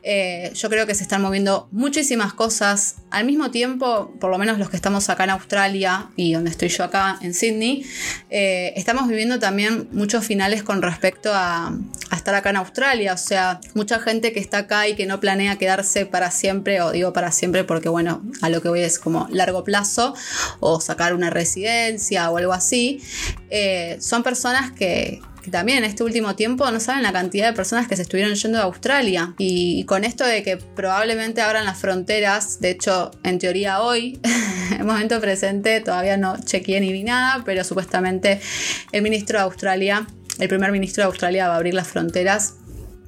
[0.05, 4.59] Eh, yo creo que se están moviendo muchísimas cosas al mismo tiempo, por lo menos
[4.59, 7.85] los que estamos acá en Australia y donde estoy yo acá en Sydney,
[8.29, 11.73] eh, estamos viviendo también muchos finales con respecto a,
[12.13, 13.13] estar acá en Australia.
[13.13, 16.91] O sea, mucha gente que está acá y que no planea quedarse para siempre, o
[16.91, 20.13] digo para siempre porque, bueno, a lo que voy es como largo plazo,
[20.59, 23.01] o sacar una residencia o algo así,
[23.49, 27.53] eh, son personas que, que también en este último tiempo no saben la cantidad de
[27.53, 29.35] personas que se estuvieron yendo a Australia.
[29.37, 34.19] Y, con esto de que probablemente abran las fronteras, de hecho, en teoría hoy,
[34.71, 38.39] en momento presente, todavía no chequeé ni vi nada, pero supuestamente
[38.91, 40.07] el ministro de Australia,
[40.39, 42.55] el primer ministro de Australia va a abrir las fronteras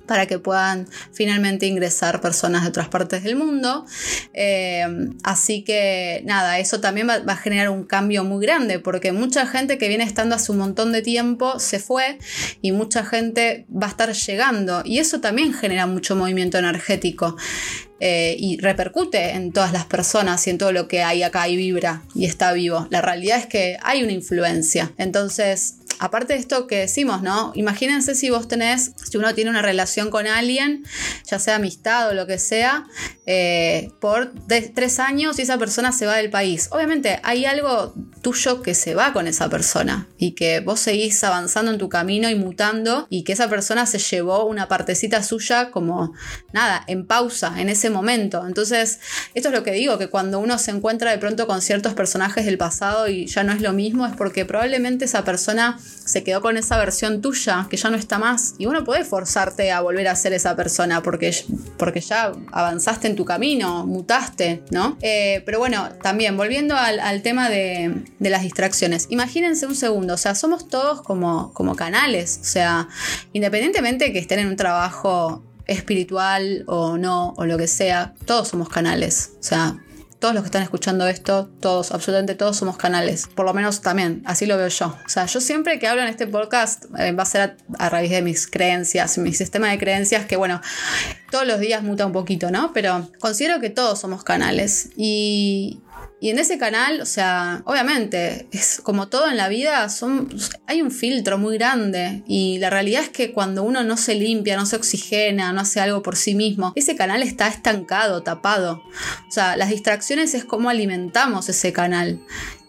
[0.05, 3.85] para que puedan finalmente ingresar personas de otras partes del mundo.
[4.33, 4.85] Eh,
[5.23, 9.77] así que nada, eso también va, a generar un cambio muy grande porque mucha gente
[9.77, 12.19] que viene estando hace un montón de tiempo se fue
[12.61, 17.35] y mucha gente va a estar llegando y eso también genera mucho movimiento energético.
[18.01, 21.55] Eh, y repercute en todas las personas y en todo lo que hay acá y
[21.55, 22.87] vibra y está vivo.
[22.89, 24.91] La realidad es que hay una influencia.
[24.97, 27.51] Entonces, aparte de esto que decimos, ¿no?
[27.55, 30.83] Imagínense si vos tenés, si uno tiene una relación con alguien,
[31.29, 32.85] ya sea amistad o lo que sea,
[33.25, 36.69] eh, por tres años y esa persona se va del país.
[36.71, 41.71] Obviamente hay algo tuyo que se va con esa persona y que vos seguís avanzando
[41.71, 46.13] en tu camino y mutando y que esa persona se llevó una partecita suya como
[46.53, 48.45] nada, en pausa en ese momento.
[48.45, 48.99] Entonces,
[49.33, 52.45] esto es lo que digo, que cuando uno se encuentra de pronto con ciertos personajes
[52.45, 56.41] del pasado y ya no es lo mismo, es porque probablemente esa persona se quedó
[56.41, 58.55] con esa versión tuya que ya no está más.
[58.57, 61.35] Y uno puede forzarte a volver a ser esa persona porque,
[61.77, 64.97] porque ya avanzaste en tu camino, mutaste, ¿no?
[65.01, 69.07] Eh, pero bueno, también volviendo al, tema de, las distracciones.
[69.09, 72.87] Imagínense un segundo, o sea, somos todos como, como canales, o sea,
[73.33, 78.49] independientemente de que estén en un trabajo espiritual o no, o lo que sea, todos
[78.49, 79.31] somos canales.
[79.39, 79.77] O sea,
[80.25, 83.27] todos los que están escuchando esto, todos, absolutamente todos somos canales.
[83.27, 84.97] Por lo menos también, así lo veo yo.
[85.05, 88.09] O sea, yo siempre que hablo en este podcast eh, va a ser a, raíz
[88.09, 90.61] de mis creencias, mi sistema de creencias que, bueno,
[91.29, 92.73] todos los días muta un poquito, ¿no?
[92.73, 94.89] Pero considero que todos somos canales.
[94.97, 95.83] Y,
[96.25, 100.27] y en ese canal, o sea, obviamente, es como todo en la vida, son,
[100.65, 104.57] hay un filtro muy grande y la realidad es que cuando uno no se limpia,
[104.57, 108.81] no se oxigena, no hace algo por sí mismo, ese canal está estancado, tapado.
[109.27, 112.19] O sea, las distracciones es como alimentamos ese canal.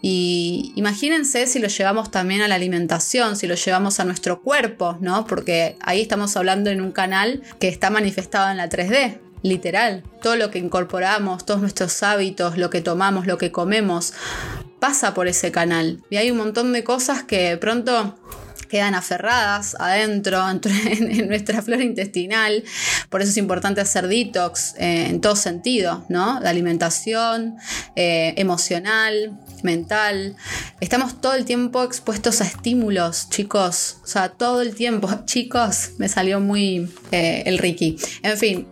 [0.03, 4.99] Y imagínense si lo llevamos también a la alimentación, si lo llevamos a nuestro cuerpo,
[5.01, 5.25] ¿no?
[5.25, 10.03] Porque ahí estamos hablando en un canal que está manifestado en la 3D literal.
[10.21, 14.13] Todo lo que incorporamos, todos nuestros hábitos, lo que tomamos, lo que comemos,
[14.79, 16.03] pasa por ese canal.
[16.09, 18.17] Y hay un montón de cosas que de pronto
[18.67, 22.63] quedan aferradas adentro en nuestra flora intestinal.
[23.09, 26.39] Por eso es importante hacer detox eh, en todo sentido, ¿no?
[26.39, 27.55] De alimentación,
[27.95, 30.35] eh, emocional, mental.
[30.79, 33.97] Estamos todo el tiempo expuestos a estímulos, chicos.
[34.03, 35.09] O sea, todo el tiempo.
[35.25, 37.97] Chicos, me salió muy eh, el Ricky.
[38.23, 38.67] En fin,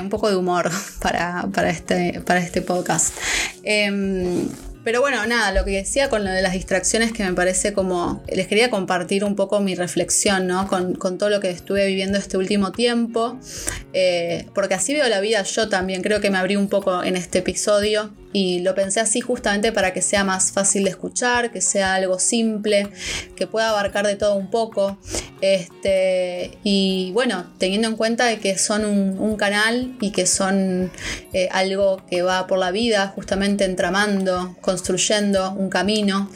[0.00, 3.14] un poco de humor para, para, este, para este podcast.
[3.62, 4.48] Em,
[4.88, 8.22] pero bueno, nada, lo que decía con lo de las distracciones que me parece como,
[8.32, 10.66] les quería compartir un poco mi reflexión, ¿no?
[10.66, 13.38] Con, todo lo que estuve viviendo este último tiempo,
[13.92, 17.16] eh, porque así veo la vida yo también, creo que me abrí un poco en
[17.16, 21.60] este episodio y lo pensé así justamente para que sea más fácil de escuchar, que
[21.60, 22.88] sea algo simple,
[23.36, 24.98] que pueda abarcar de todo un poco.
[25.40, 30.90] Este, y bueno, teniendo en cuenta de que son un, canal y que son
[31.32, 36.28] eh, algo que va por la vida, justamente entramando, construyendo un camino,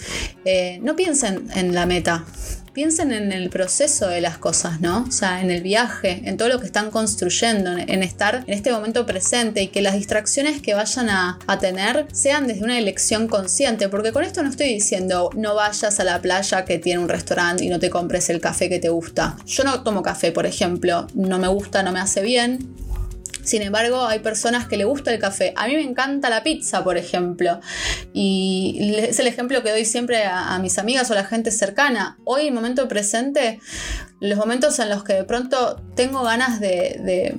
[0.44, 2.24] eh, no piensen en la meta,
[2.72, 5.04] piensen en el proceso de las cosas, ¿no?
[5.08, 8.72] O sea, en el viaje, en todo lo que están construyendo, en estar en este
[8.72, 13.88] momento presente y que las distracciones que vayan a, tener sean desde una elección consciente,
[13.88, 17.64] porque con esto no estoy diciendo no vayas a la playa que tiene un restaurante
[17.64, 19.36] y no te compres el café que te gusta.
[19.46, 22.74] Yo no tomo café, por ejemplo, no me gusta, no me hace bien,
[23.42, 25.52] Sin embargo, hay personas que le gusta el café.
[25.56, 27.60] A mí me encanta la pizza, por ejemplo.
[28.12, 32.18] Y es el ejemplo que doy siempre a, mis amigas o a la gente cercana.
[32.24, 33.58] Hoy, en momento presente,
[34.20, 37.34] los momentos en los que de pronto tengo ganas de,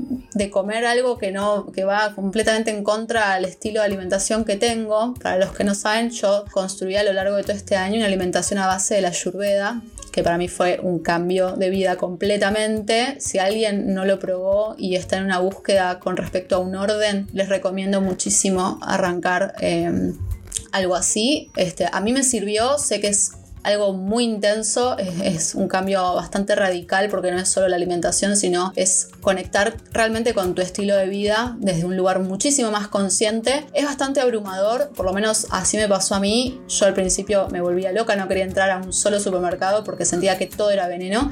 [0.52, 5.14] comer algo que no que va completamente en contra al estilo de alimentación que tengo.
[5.14, 8.08] Para los que no saben, yo construí a lo largo de todo este año una
[8.08, 9.82] alimentación a base de la ayurveda,
[10.14, 13.20] que para mí fue un cambio de vida completamente.
[13.20, 17.28] Si alguien no lo probó y está en una búsqueda con respecto a un orden,
[17.34, 20.14] les recomiendo muchísimo arrancar eh,
[20.72, 21.50] algo así.
[21.56, 23.32] Este, a mí me sirvió, sé que es
[23.64, 28.74] algo muy intenso, es, un cambio bastante radical porque no es solo la alimentación, sino
[28.76, 33.66] es conectar realmente con tu estilo de vida desde un lugar muchísimo más consciente.
[33.74, 36.62] Es bastante abrumador, por lo menos así me pasó a mí.
[36.68, 40.38] Yo al principio me volvía loca, no quería entrar a un solo supermercado porque sentía
[40.38, 41.32] que todo era veneno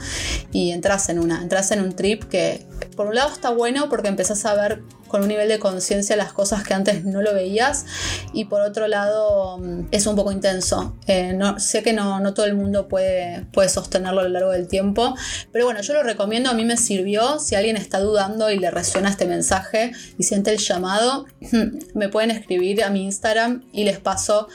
[0.51, 2.65] y entras en una, entras en un trip que
[2.95, 6.31] por un lado está bueno porque empezás a ver con un nivel de conciencia las
[6.31, 7.85] cosas que antes no lo veías
[8.31, 10.95] y por otro lado mm, es un poco intenso.
[11.05, 14.69] Eh, no, sé que no, todo el mundo puede, puede sostenerlo a lo largo del
[14.69, 15.13] tiempo,
[15.51, 18.71] pero bueno, yo lo recomiendo, a mí me sirvió, si alguien está dudando y le
[18.71, 21.25] resuena este mensaje y siente el llamado,
[21.93, 24.47] me pueden escribir a mi Instagram y les paso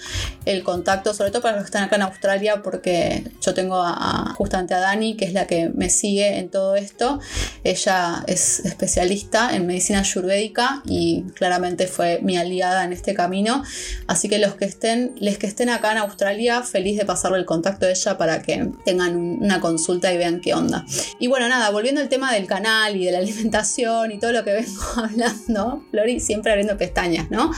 [0.47, 4.33] el contacto, sobre todo para los que están acá en Australia, porque yo tengo a,
[4.39, 7.21] justamente a Dani, que es la que me sigue en todo esto.
[7.63, 13.63] Ella es especialista en medicina ayurvédica y claramente fue mi aliada en este camino.
[14.07, 17.45] Así que los que estén, les que estén acá en Australia, feliz de pasarle el
[17.45, 20.85] contacto de ella para que tengan una consulta y vean qué onda.
[21.19, 24.45] Y bueno, nada, volviendo al tema del canal y de la alimentación y todo lo
[24.45, 27.51] que vengo hablando, Flori siempre abriendo pestañas, ¿no?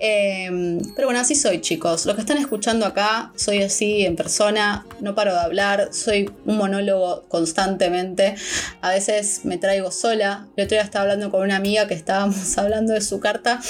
[0.00, 2.06] Em, pero bueno, así soy, chicos.
[2.06, 6.56] Los que están escuchando acá, soy así en persona, no paro de hablar, soy un
[6.56, 8.34] monólogo constantemente.
[8.80, 10.46] A veces me traigo sola.
[10.56, 13.60] El otro día estaba hablando con una amiga que estábamos hablando de su carta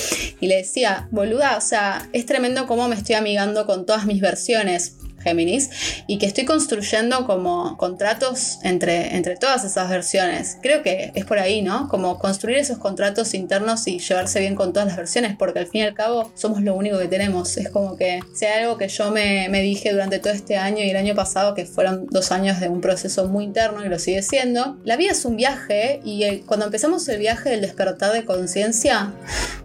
[0.40, 4.20] y le decía, boluda, o sea, es tremendo cómo me estoy amigando con todas mis
[4.20, 4.97] versiones.
[5.20, 5.70] Géminis
[6.06, 10.58] y que estoy construyendo como contratos entre, entre todas esas versiones.
[10.62, 11.88] Creo que es por ahí, ¿no?
[11.88, 15.82] Como construir esos contratos internos y llevarse bien con todas las versiones, porque al fin
[15.82, 17.56] y al cabo somos lo único que tenemos.
[17.56, 20.90] Es como que sea algo que yo me, me dije durante todo este año y
[20.90, 24.22] el año pasado, que fueron dos años de un proceso muy interno y lo sigue
[24.22, 24.78] siendo.
[24.84, 29.12] La vida es un viaje y cuando empezamos el viaje del despertar de conciencia,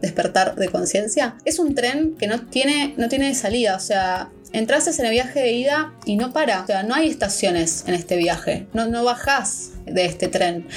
[0.01, 4.91] despertar de conciencia, es un tren que no tiene, no tiene salida, o sea, entraste
[4.91, 6.61] en el viaje de ida y no para.
[6.61, 8.67] O sea, no hay estaciones en este viaje.
[8.73, 10.67] No, no bajás de este tren.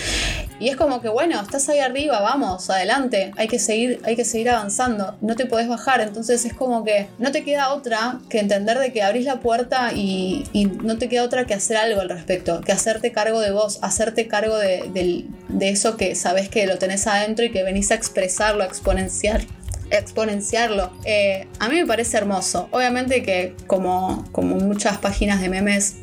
[0.58, 4.24] Y es como que, bueno, estás ahí arriba, vamos, adelante, hay que seguir, hay que
[4.24, 8.38] seguir avanzando, no te podés bajar, entonces es como que no te queda otra que
[8.38, 10.44] entender de que abrís la puerta y,
[10.82, 14.26] no te queda otra que hacer algo al respecto, que hacerte cargo de vos, hacerte
[14.26, 15.26] cargo de,
[15.60, 19.42] eso que sabes que lo tenés adentro y que venís a expresarlo, a exponenciar
[19.90, 20.90] exponenciarlo.
[21.04, 22.68] Eh, a mí me parece hermoso.
[22.70, 25.96] Obviamente que como, como muchas páginas de memes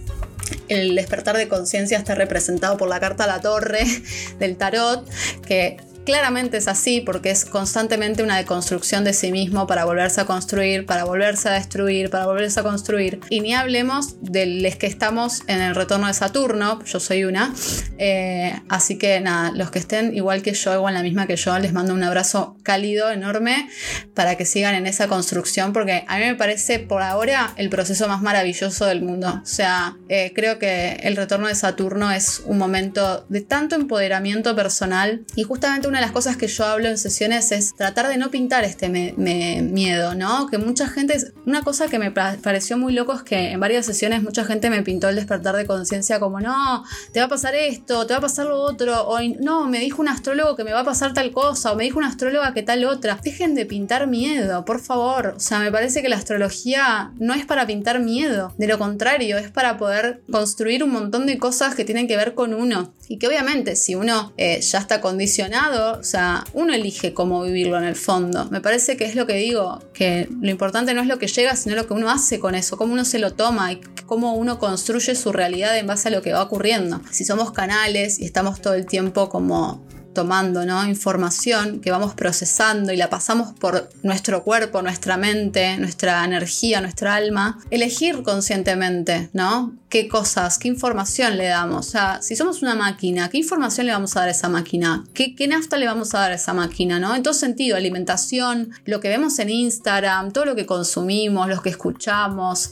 [0.67, 3.85] el despertar de conciencia está representado por la carta a la torre
[4.39, 5.07] del tarot,
[5.45, 10.25] que Claramente es así porque es constantemente una deconstrucción de sí mismo para volverse a
[10.25, 13.19] construir, para volverse a destruir, para volverse a construir.
[13.29, 17.53] Y ni hablemos de los que estamos en el retorno de Saturno, yo soy una.
[17.97, 21.57] Eh, así que nada, los que estén igual que yo, igual la misma que yo,
[21.59, 23.69] les mando un abrazo cálido, enorme,
[24.13, 28.07] para que sigan en esa construcción porque a mí me parece por ahora el proceso
[28.07, 29.41] más maravilloso del mundo.
[29.41, 34.55] O sea, eh, creo que el retorno de Saturno es un momento de tanto empoderamiento
[34.55, 38.17] personal y justamente una de las cosas que yo hablo en sesiones es tratar de
[38.17, 40.47] no pintar este miedo, ¿no?
[40.47, 44.23] Que mucha gente, una cosa que me pareció muy loco es que en varias sesiones
[44.23, 48.07] mucha gente me pintó el despertar de conciencia como, no, te va a pasar esto,
[48.07, 50.79] te va a pasar lo otro, o no, me dijo un astrólogo que me va
[50.79, 53.19] a pasar tal cosa, o me dijo una astróloga que tal otra.
[53.23, 55.35] Dejen de pintar miedo, por favor.
[55.37, 59.37] O sea, me parece que la astrología no es para pintar miedo, de lo contrario,
[59.37, 62.95] es para poder construir un montón de cosas que tienen que ver con uno.
[63.07, 67.77] Y que obviamente si uno eh, ya está condicionado, o sea, uno elige cómo vivirlo
[67.77, 68.47] en el fondo.
[68.49, 71.55] Me parece que es lo que digo, que lo importante no es lo que llega,
[71.55, 74.59] sino lo que uno hace con eso, cómo uno se lo toma y cómo uno
[74.59, 77.01] construye su realidad en base a lo que va ocurriendo.
[77.11, 80.85] Si somos canales y estamos todo el tiempo como tomando ¿no?
[80.87, 87.15] información que vamos procesando y la pasamos por nuestro cuerpo, nuestra mente, nuestra energía, nuestra
[87.15, 89.73] alma, elegir conscientemente, ¿no?
[89.93, 91.87] Qué cosas, qué información le damos.
[91.87, 95.03] O sea, si somos una máquina, ¿qué información le vamos a dar a esa máquina?
[95.13, 96.99] ¿Qué, qué nafta le vamos a dar a esa máquina?
[96.99, 97.13] ¿no?
[97.13, 101.69] En todo sentido, alimentación, lo que vemos en Instagram, todo lo que consumimos, lo que
[101.69, 102.71] escuchamos.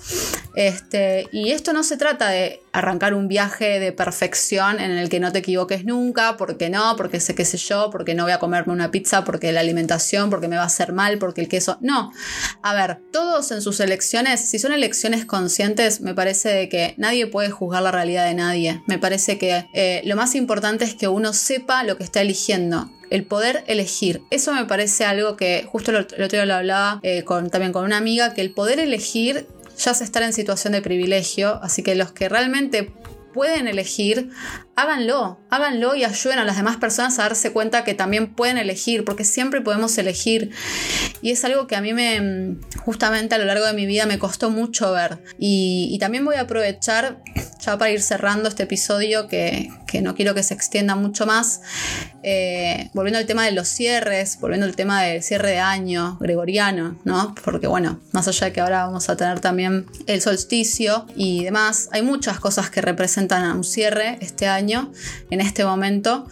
[0.55, 5.19] Este, y esto no se trata de arrancar un viaje de perfección en el que
[5.19, 8.39] no te equivoques nunca, porque no, porque sé qué sé yo, porque no voy a
[8.39, 11.77] comerme una pizza, porque la alimentación, porque me va a hacer mal, porque el queso.
[11.81, 12.11] No.
[12.63, 17.10] A ver, todos en sus elecciones, si son elecciones conscientes, me parece de que nadie
[17.29, 18.81] puede juzgar la realidad de nadie.
[18.87, 22.89] Me parece que eh, lo más importante es que uno sepa lo que está eligiendo
[23.09, 24.23] el poder elegir.
[24.29, 27.97] Eso me parece algo que justo el otro día lo hablaba eh, también con una
[27.97, 29.47] amiga, que el poder elegir
[29.77, 32.91] ya se estar en situación de privilegio, así que los que realmente
[33.31, 34.29] pueden elegir,
[34.75, 39.05] háganlo, háganlo y ayuden a las demás personas a darse cuenta que también pueden elegir,
[39.05, 40.51] porque siempre podemos elegir.
[41.21, 44.19] Y es algo que a mí me, justamente a lo largo de mi vida me
[44.19, 45.23] costó mucho ver.
[45.37, 47.21] Y, también voy a aprovechar,
[47.59, 51.61] ya para ir cerrando este episodio, que, no quiero que se extienda mucho más,
[52.23, 56.97] eh, volviendo al tema de los cierres, volviendo al tema del cierre de año gregoriano,
[57.03, 57.35] ¿no?
[57.43, 61.89] Porque bueno, más allá de que ahora vamos a tener también el solsticio y demás,
[61.91, 64.91] hay muchas cosas que representan un cierre este año,
[65.29, 66.27] en este momento.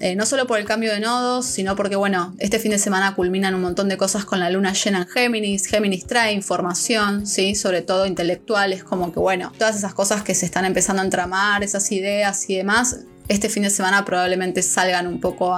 [0.00, 3.14] Eh, no solo por el cambio de nodos, sino porque, bueno, este fin de semana
[3.14, 5.66] culminan un montón de cosas con la luna llena en Géminis.
[5.66, 7.54] Géminis trae información, ¿sí?
[7.54, 11.62] Sobre todo intelectuales, como que, bueno, todas esas cosas que se están empezando a entramar,
[11.62, 12.96] esas ideas y demás,
[13.28, 15.54] este fin de semana probablemente salgan un poco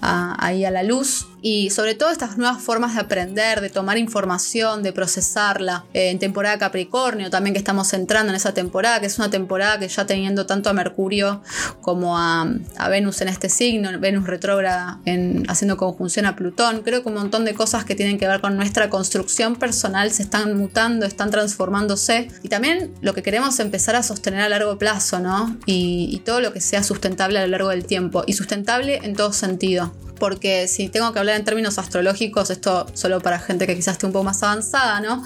[0.00, 4.82] ahí a la luz y sobre todo estas nuevas formas de aprender, de tomar información,
[4.82, 5.84] de procesarla.
[5.92, 9.78] Eh, en temporada Capricornio también que estamos entrando en esa temporada, que es una temporada
[9.78, 11.42] que ya teniendo tanto a Mercurio
[11.82, 12.48] como a,
[12.88, 17.44] Venus en este signo, Venus retrógrada en, haciendo conjunción a Plutón, creo que un montón
[17.44, 22.28] de cosas que tienen que ver con nuestra construcción personal se están mutando, están transformándose
[22.42, 25.54] y también lo que queremos empezar a sostener a largo plazo, ¿no?
[25.66, 29.14] Y, y todo lo que sea sustentable a lo largo del tiempo y sustentable en
[29.14, 33.74] todo sentido porque si tengo que hablar en términos astrológicos, esto solo para gente que
[33.74, 35.22] quizás esté un poco más avanzada, ¿no?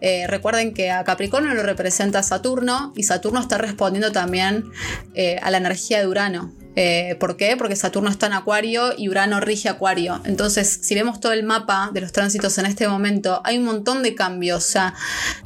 [0.00, 4.70] Eh, recuerden que a Capricornio lo representa Saturno y Saturno está respondiendo también
[5.14, 6.52] eh, a la energía de Urano.
[6.76, 7.56] Eh, ¿Por qué?
[7.56, 10.20] Porque Saturno está en Acuario y Urano rige Acuario.
[10.24, 14.02] Entonces, si vemos todo el mapa de los tránsitos en este momento, hay un montón
[14.02, 14.64] de cambios.
[14.64, 14.94] O sea,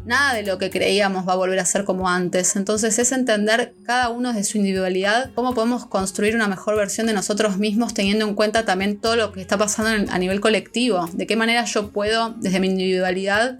[0.04, 2.56] nada de lo que creíamos va a volver a ser como antes.
[2.56, 7.14] Entonces, es entender cada uno de su individualidad, cómo podemos construir una mejor versión de
[7.14, 11.08] nosotros mismos, teniendo en cuenta también todo lo que está pasando a nivel colectivo.
[11.12, 13.58] De qué manera yo puedo, desde mi individualidad,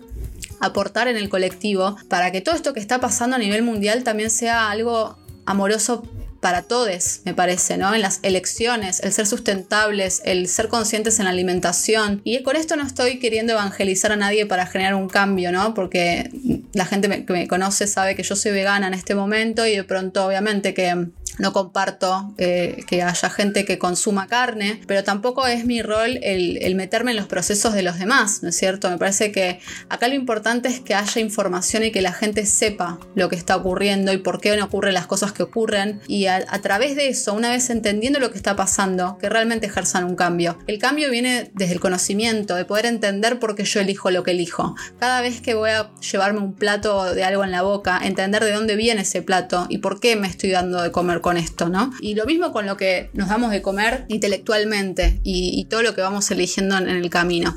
[0.60, 4.30] aportar en el colectivo para que todo esto que está pasando a nivel mundial también
[4.30, 6.04] sea algo amoroso
[6.44, 7.94] para todos, me parece, ¿no?
[7.94, 12.20] En las elecciones, el ser sustentables, el ser conscientes en la alimentación.
[12.22, 15.72] Y con esto no estoy queriendo evangelizar a nadie para generar un cambio, ¿no?
[15.72, 16.28] Porque
[16.74, 19.84] la gente que me conoce sabe que yo soy vegana en este momento y de
[19.84, 21.06] pronto, obviamente, que
[21.38, 26.74] no comparto eh, que haya gente que consuma carne, pero tampoco es mi rol el,
[26.74, 28.90] meterme en los procesos de los demás, ¿no es cierto?
[28.90, 32.98] Me parece que acá lo importante es que haya información y que la gente sepa
[33.14, 36.44] lo que está ocurriendo y por qué no ocurren las cosas que ocurren y a,
[36.62, 40.58] través de eso, una vez entendiendo lo que está pasando, que realmente ejerzan un cambio.
[40.66, 44.32] El cambio viene desde el conocimiento, de poder entender por qué yo elijo lo que
[44.32, 44.74] elijo.
[44.98, 48.52] Cada vez que voy a llevarme un plato de algo en la boca, entender de
[48.52, 51.90] dónde viene ese plato y por qué me estoy dando de comer con esto, ¿no?
[52.02, 56.02] Y lo mismo con lo que nos damos de comer intelectualmente y, todo lo que
[56.02, 57.56] vamos eligiendo en, el camino.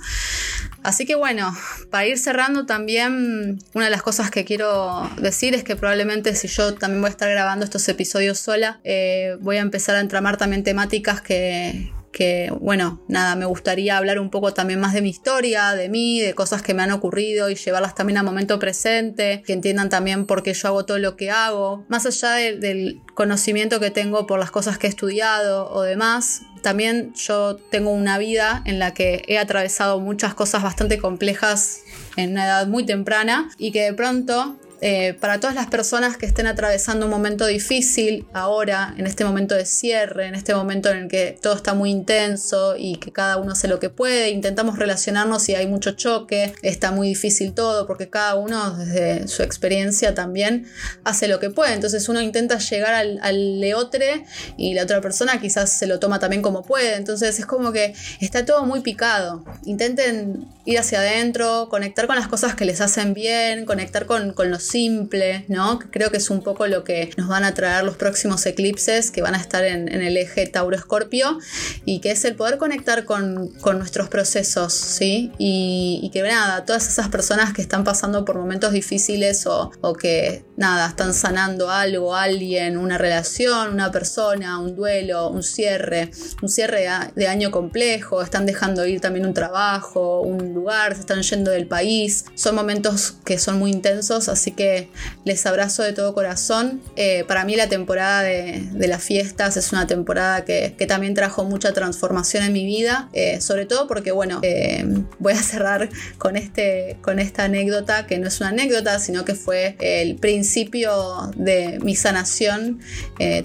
[0.84, 1.54] Así que bueno,
[1.92, 6.48] para ir cerrando también, una de las cosas que quiero decir es que probablemente si
[6.48, 10.38] yo también voy a estar grabando estos episodios sola, eh, voy a empezar a entramar
[10.38, 15.10] también temáticas que, que, bueno, nada, me gustaría hablar un poco también más de mi
[15.10, 19.44] historia, de mí, de cosas que me han ocurrido y llevarlas también al momento presente,
[19.46, 23.80] que entiendan también por qué yo hago todo lo que hago, más allá del conocimiento
[23.80, 26.42] que tengo por las cosas que he estudiado o demás.
[26.62, 31.82] También yo tengo una vida en la que he atravesado muchas cosas bastante complejas
[32.16, 36.28] en una edad muy temprana y que de pronto eh, para todas las personas que
[36.28, 40.98] estén atravesando un momento difícil ahora, en este momento de cierre, en este momento en
[40.98, 44.78] el que todo está muy intenso y que cada uno hace lo que puede, intentamos
[44.78, 50.14] relacionarnos y hay mucho choque, está muy difícil todo porque cada uno desde su experiencia
[50.14, 50.68] también
[51.04, 51.74] hace lo que puede.
[51.74, 54.26] Entonces uno intenta llegar al, al leotre
[54.58, 56.96] y la otra persona quizás se lo toma también como puede.
[56.96, 59.44] Entonces es como que está todo muy picado.
[59.66, 64.52] Intenten ir hacia adentro, conectar con las cosas que les hacen bien, conectar con, con
[64.52, 65.80] los simple, ¿no?
[65.80, 69.22] Creo que es un poco lo que nos van a traer los próximos eclipses que
[69.22, 71.40] van a estar en, el eje Tauro-Escorpio
[71.86, 75.32] y que es el poder conectar con, nuestros procesos, ¿sí?
[75.38, 80.44] Y, que nada, todas esas personas que están pasando por momentos difíciles o, o que
[80.56, 86.12] nada, están sanando algo, alguien, una relación, una persona, un duelo, un cierre,
[86.42, 91.22] un cierre de año complejo, están dejando ir también un trabajo, un lugar, se están
[91.22, 92.26] yendo del país.
[92.36, 94.90] Son momentos que son muy intensos, así que
[95.24, 96.82] les abrazo de todo corazón.
[96.98, 101.74] Eh, para mí la temporada de, las fiestas es una temporada que, también trajo mucha
[101.74, 104.86] transformación en mi vida, eh, sobre todo porque, bueno, eh,
[105.20, 109.36] voy a cerrar con, este, con esta anécdota, que no es una anécdota, sino que
[109.36, 112.80] fue el principio de mi sanación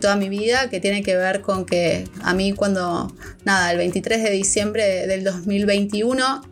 [0.01, 4.23] toda mi vida, que tiene que ver con que a mí cuando, nada, el 23
[4.23, 6.43] de diciembre del 2021,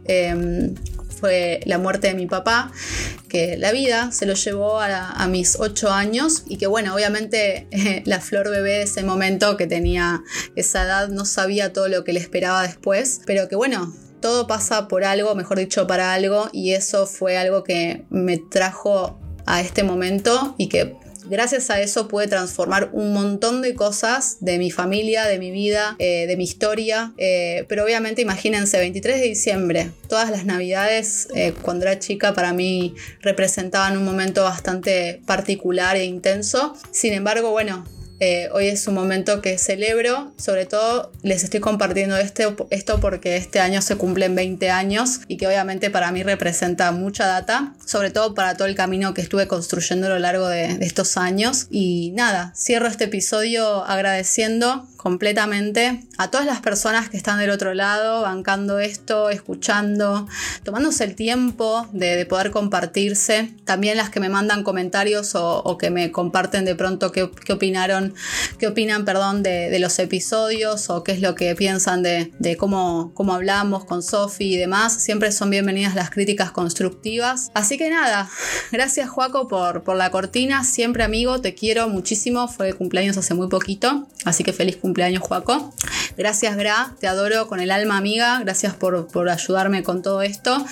[1.21, 2.73] fue la muerte de mi papá,
[3.29, 7.69] que la vida se lo llevó a, mis ocho años y que bueno, obviamente
[8.07, 10.23] la flor bebé de ese momento que tenía
[10.57, 14.89] esa edad no sabía todo lo que le esperaba después, pero que bueno, todo pasa
[14.89, 19.83] por algo, mejor dicho, para algo y eso fue algo que me trajo a este
[19.83, 20.97] momento y que
[21.31, 25.97] gracias a eso pude transformar un montón de cosas de mi familia, de mi vida,
[25.99, 27.13] eh, de mi historia.
[27.17, 32.53] Eh, pero obviamente imagínense, 23 de diciembre, todas las navidades eh, cuando era chica para
[32.53, 36.75] mí representaban un momento bastante particular e intenso.
[36.91, 37.85] Sin embargo, bueno,
[38.21, 43.37] eh, hoy es un momento que celebro, sobre todo les estoy compartiendo este, esto porque
[43.37, 48.11] este año se cumplen 20 años y que obviamente para mí representa mucha data, sobre
[48.11, 51.67] todo para todo el camino que estuve construyendo a lo largo de, de estos años.
[51.71, 57.73] Y nada, cierro este episodio agradeciendo completamente a todas las personas que están del otro
[57.73, 60.29] lado, bancando esto, escuchando,
[60.63, 63.55] tomándose el tiempo de, poder compartirse.
[63.65, 68.15] También las que me mandan comentarios o, que me comparten de pronto qué, opinaron,
[68.59, 73.33] qué opinan, perdón, de, los episodios o qué es lo que piensan de, cómo, cómo
[73.33, 74.93] hablamos con Sofi y demás.
[75.03, 77.51] Siempre son bienvenidas las críticas constructivas.
[77.55, 78.29] Así que nada,
[78.71, 80.63] gracias Juaco por, por la cortina.
[80.63, 82.49] Siempre amigo, te quiero muchísimo.
[82.49, 84.07] Fue cumpleaños hace muy poquito.
[84.27, 85.73] Así que feliz cumpleaños cumpleaños, Juaco.
[86.17, 88.41] Gracias, Gra, te adoro con el alma amiga.
[88.41, 90.67] Gracias por, ayudarme con todo esto.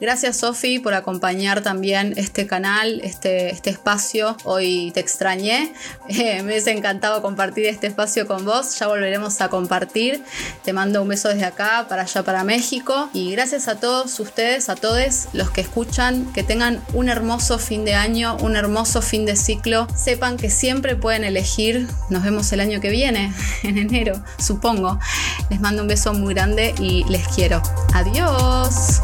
[0.00, 4.36] Gracias, Sofi, por acompañar también este canal, este, este espacio.
[4.44, 5.72] Hoy te extrañé.
[6.20, 8.76] Eh, me hubiese encantado compartir este espacio con vos.
[8.78, 10.22] Ya volveremos a compartir.
[10.64, 13.08] Te mando un beso desde acá, para allá, para México.
[13.14, 17.84] Y gracias a todos ustedes, a todos los que escuchan, que tengan un hermoso fin
[17.84, 19.86] de año, un hermoso fin de ciclo.
[19.96, 21.86] Sepan que siempre pueden elegir.
[22.10, 23.32] Nos vemos el año que viene.
[23.68, 24.98] en enero, supongo.
[25.50, 27.62] Les mando un beso muy grande y les quiero.
[27.92, 29.00] Adiós.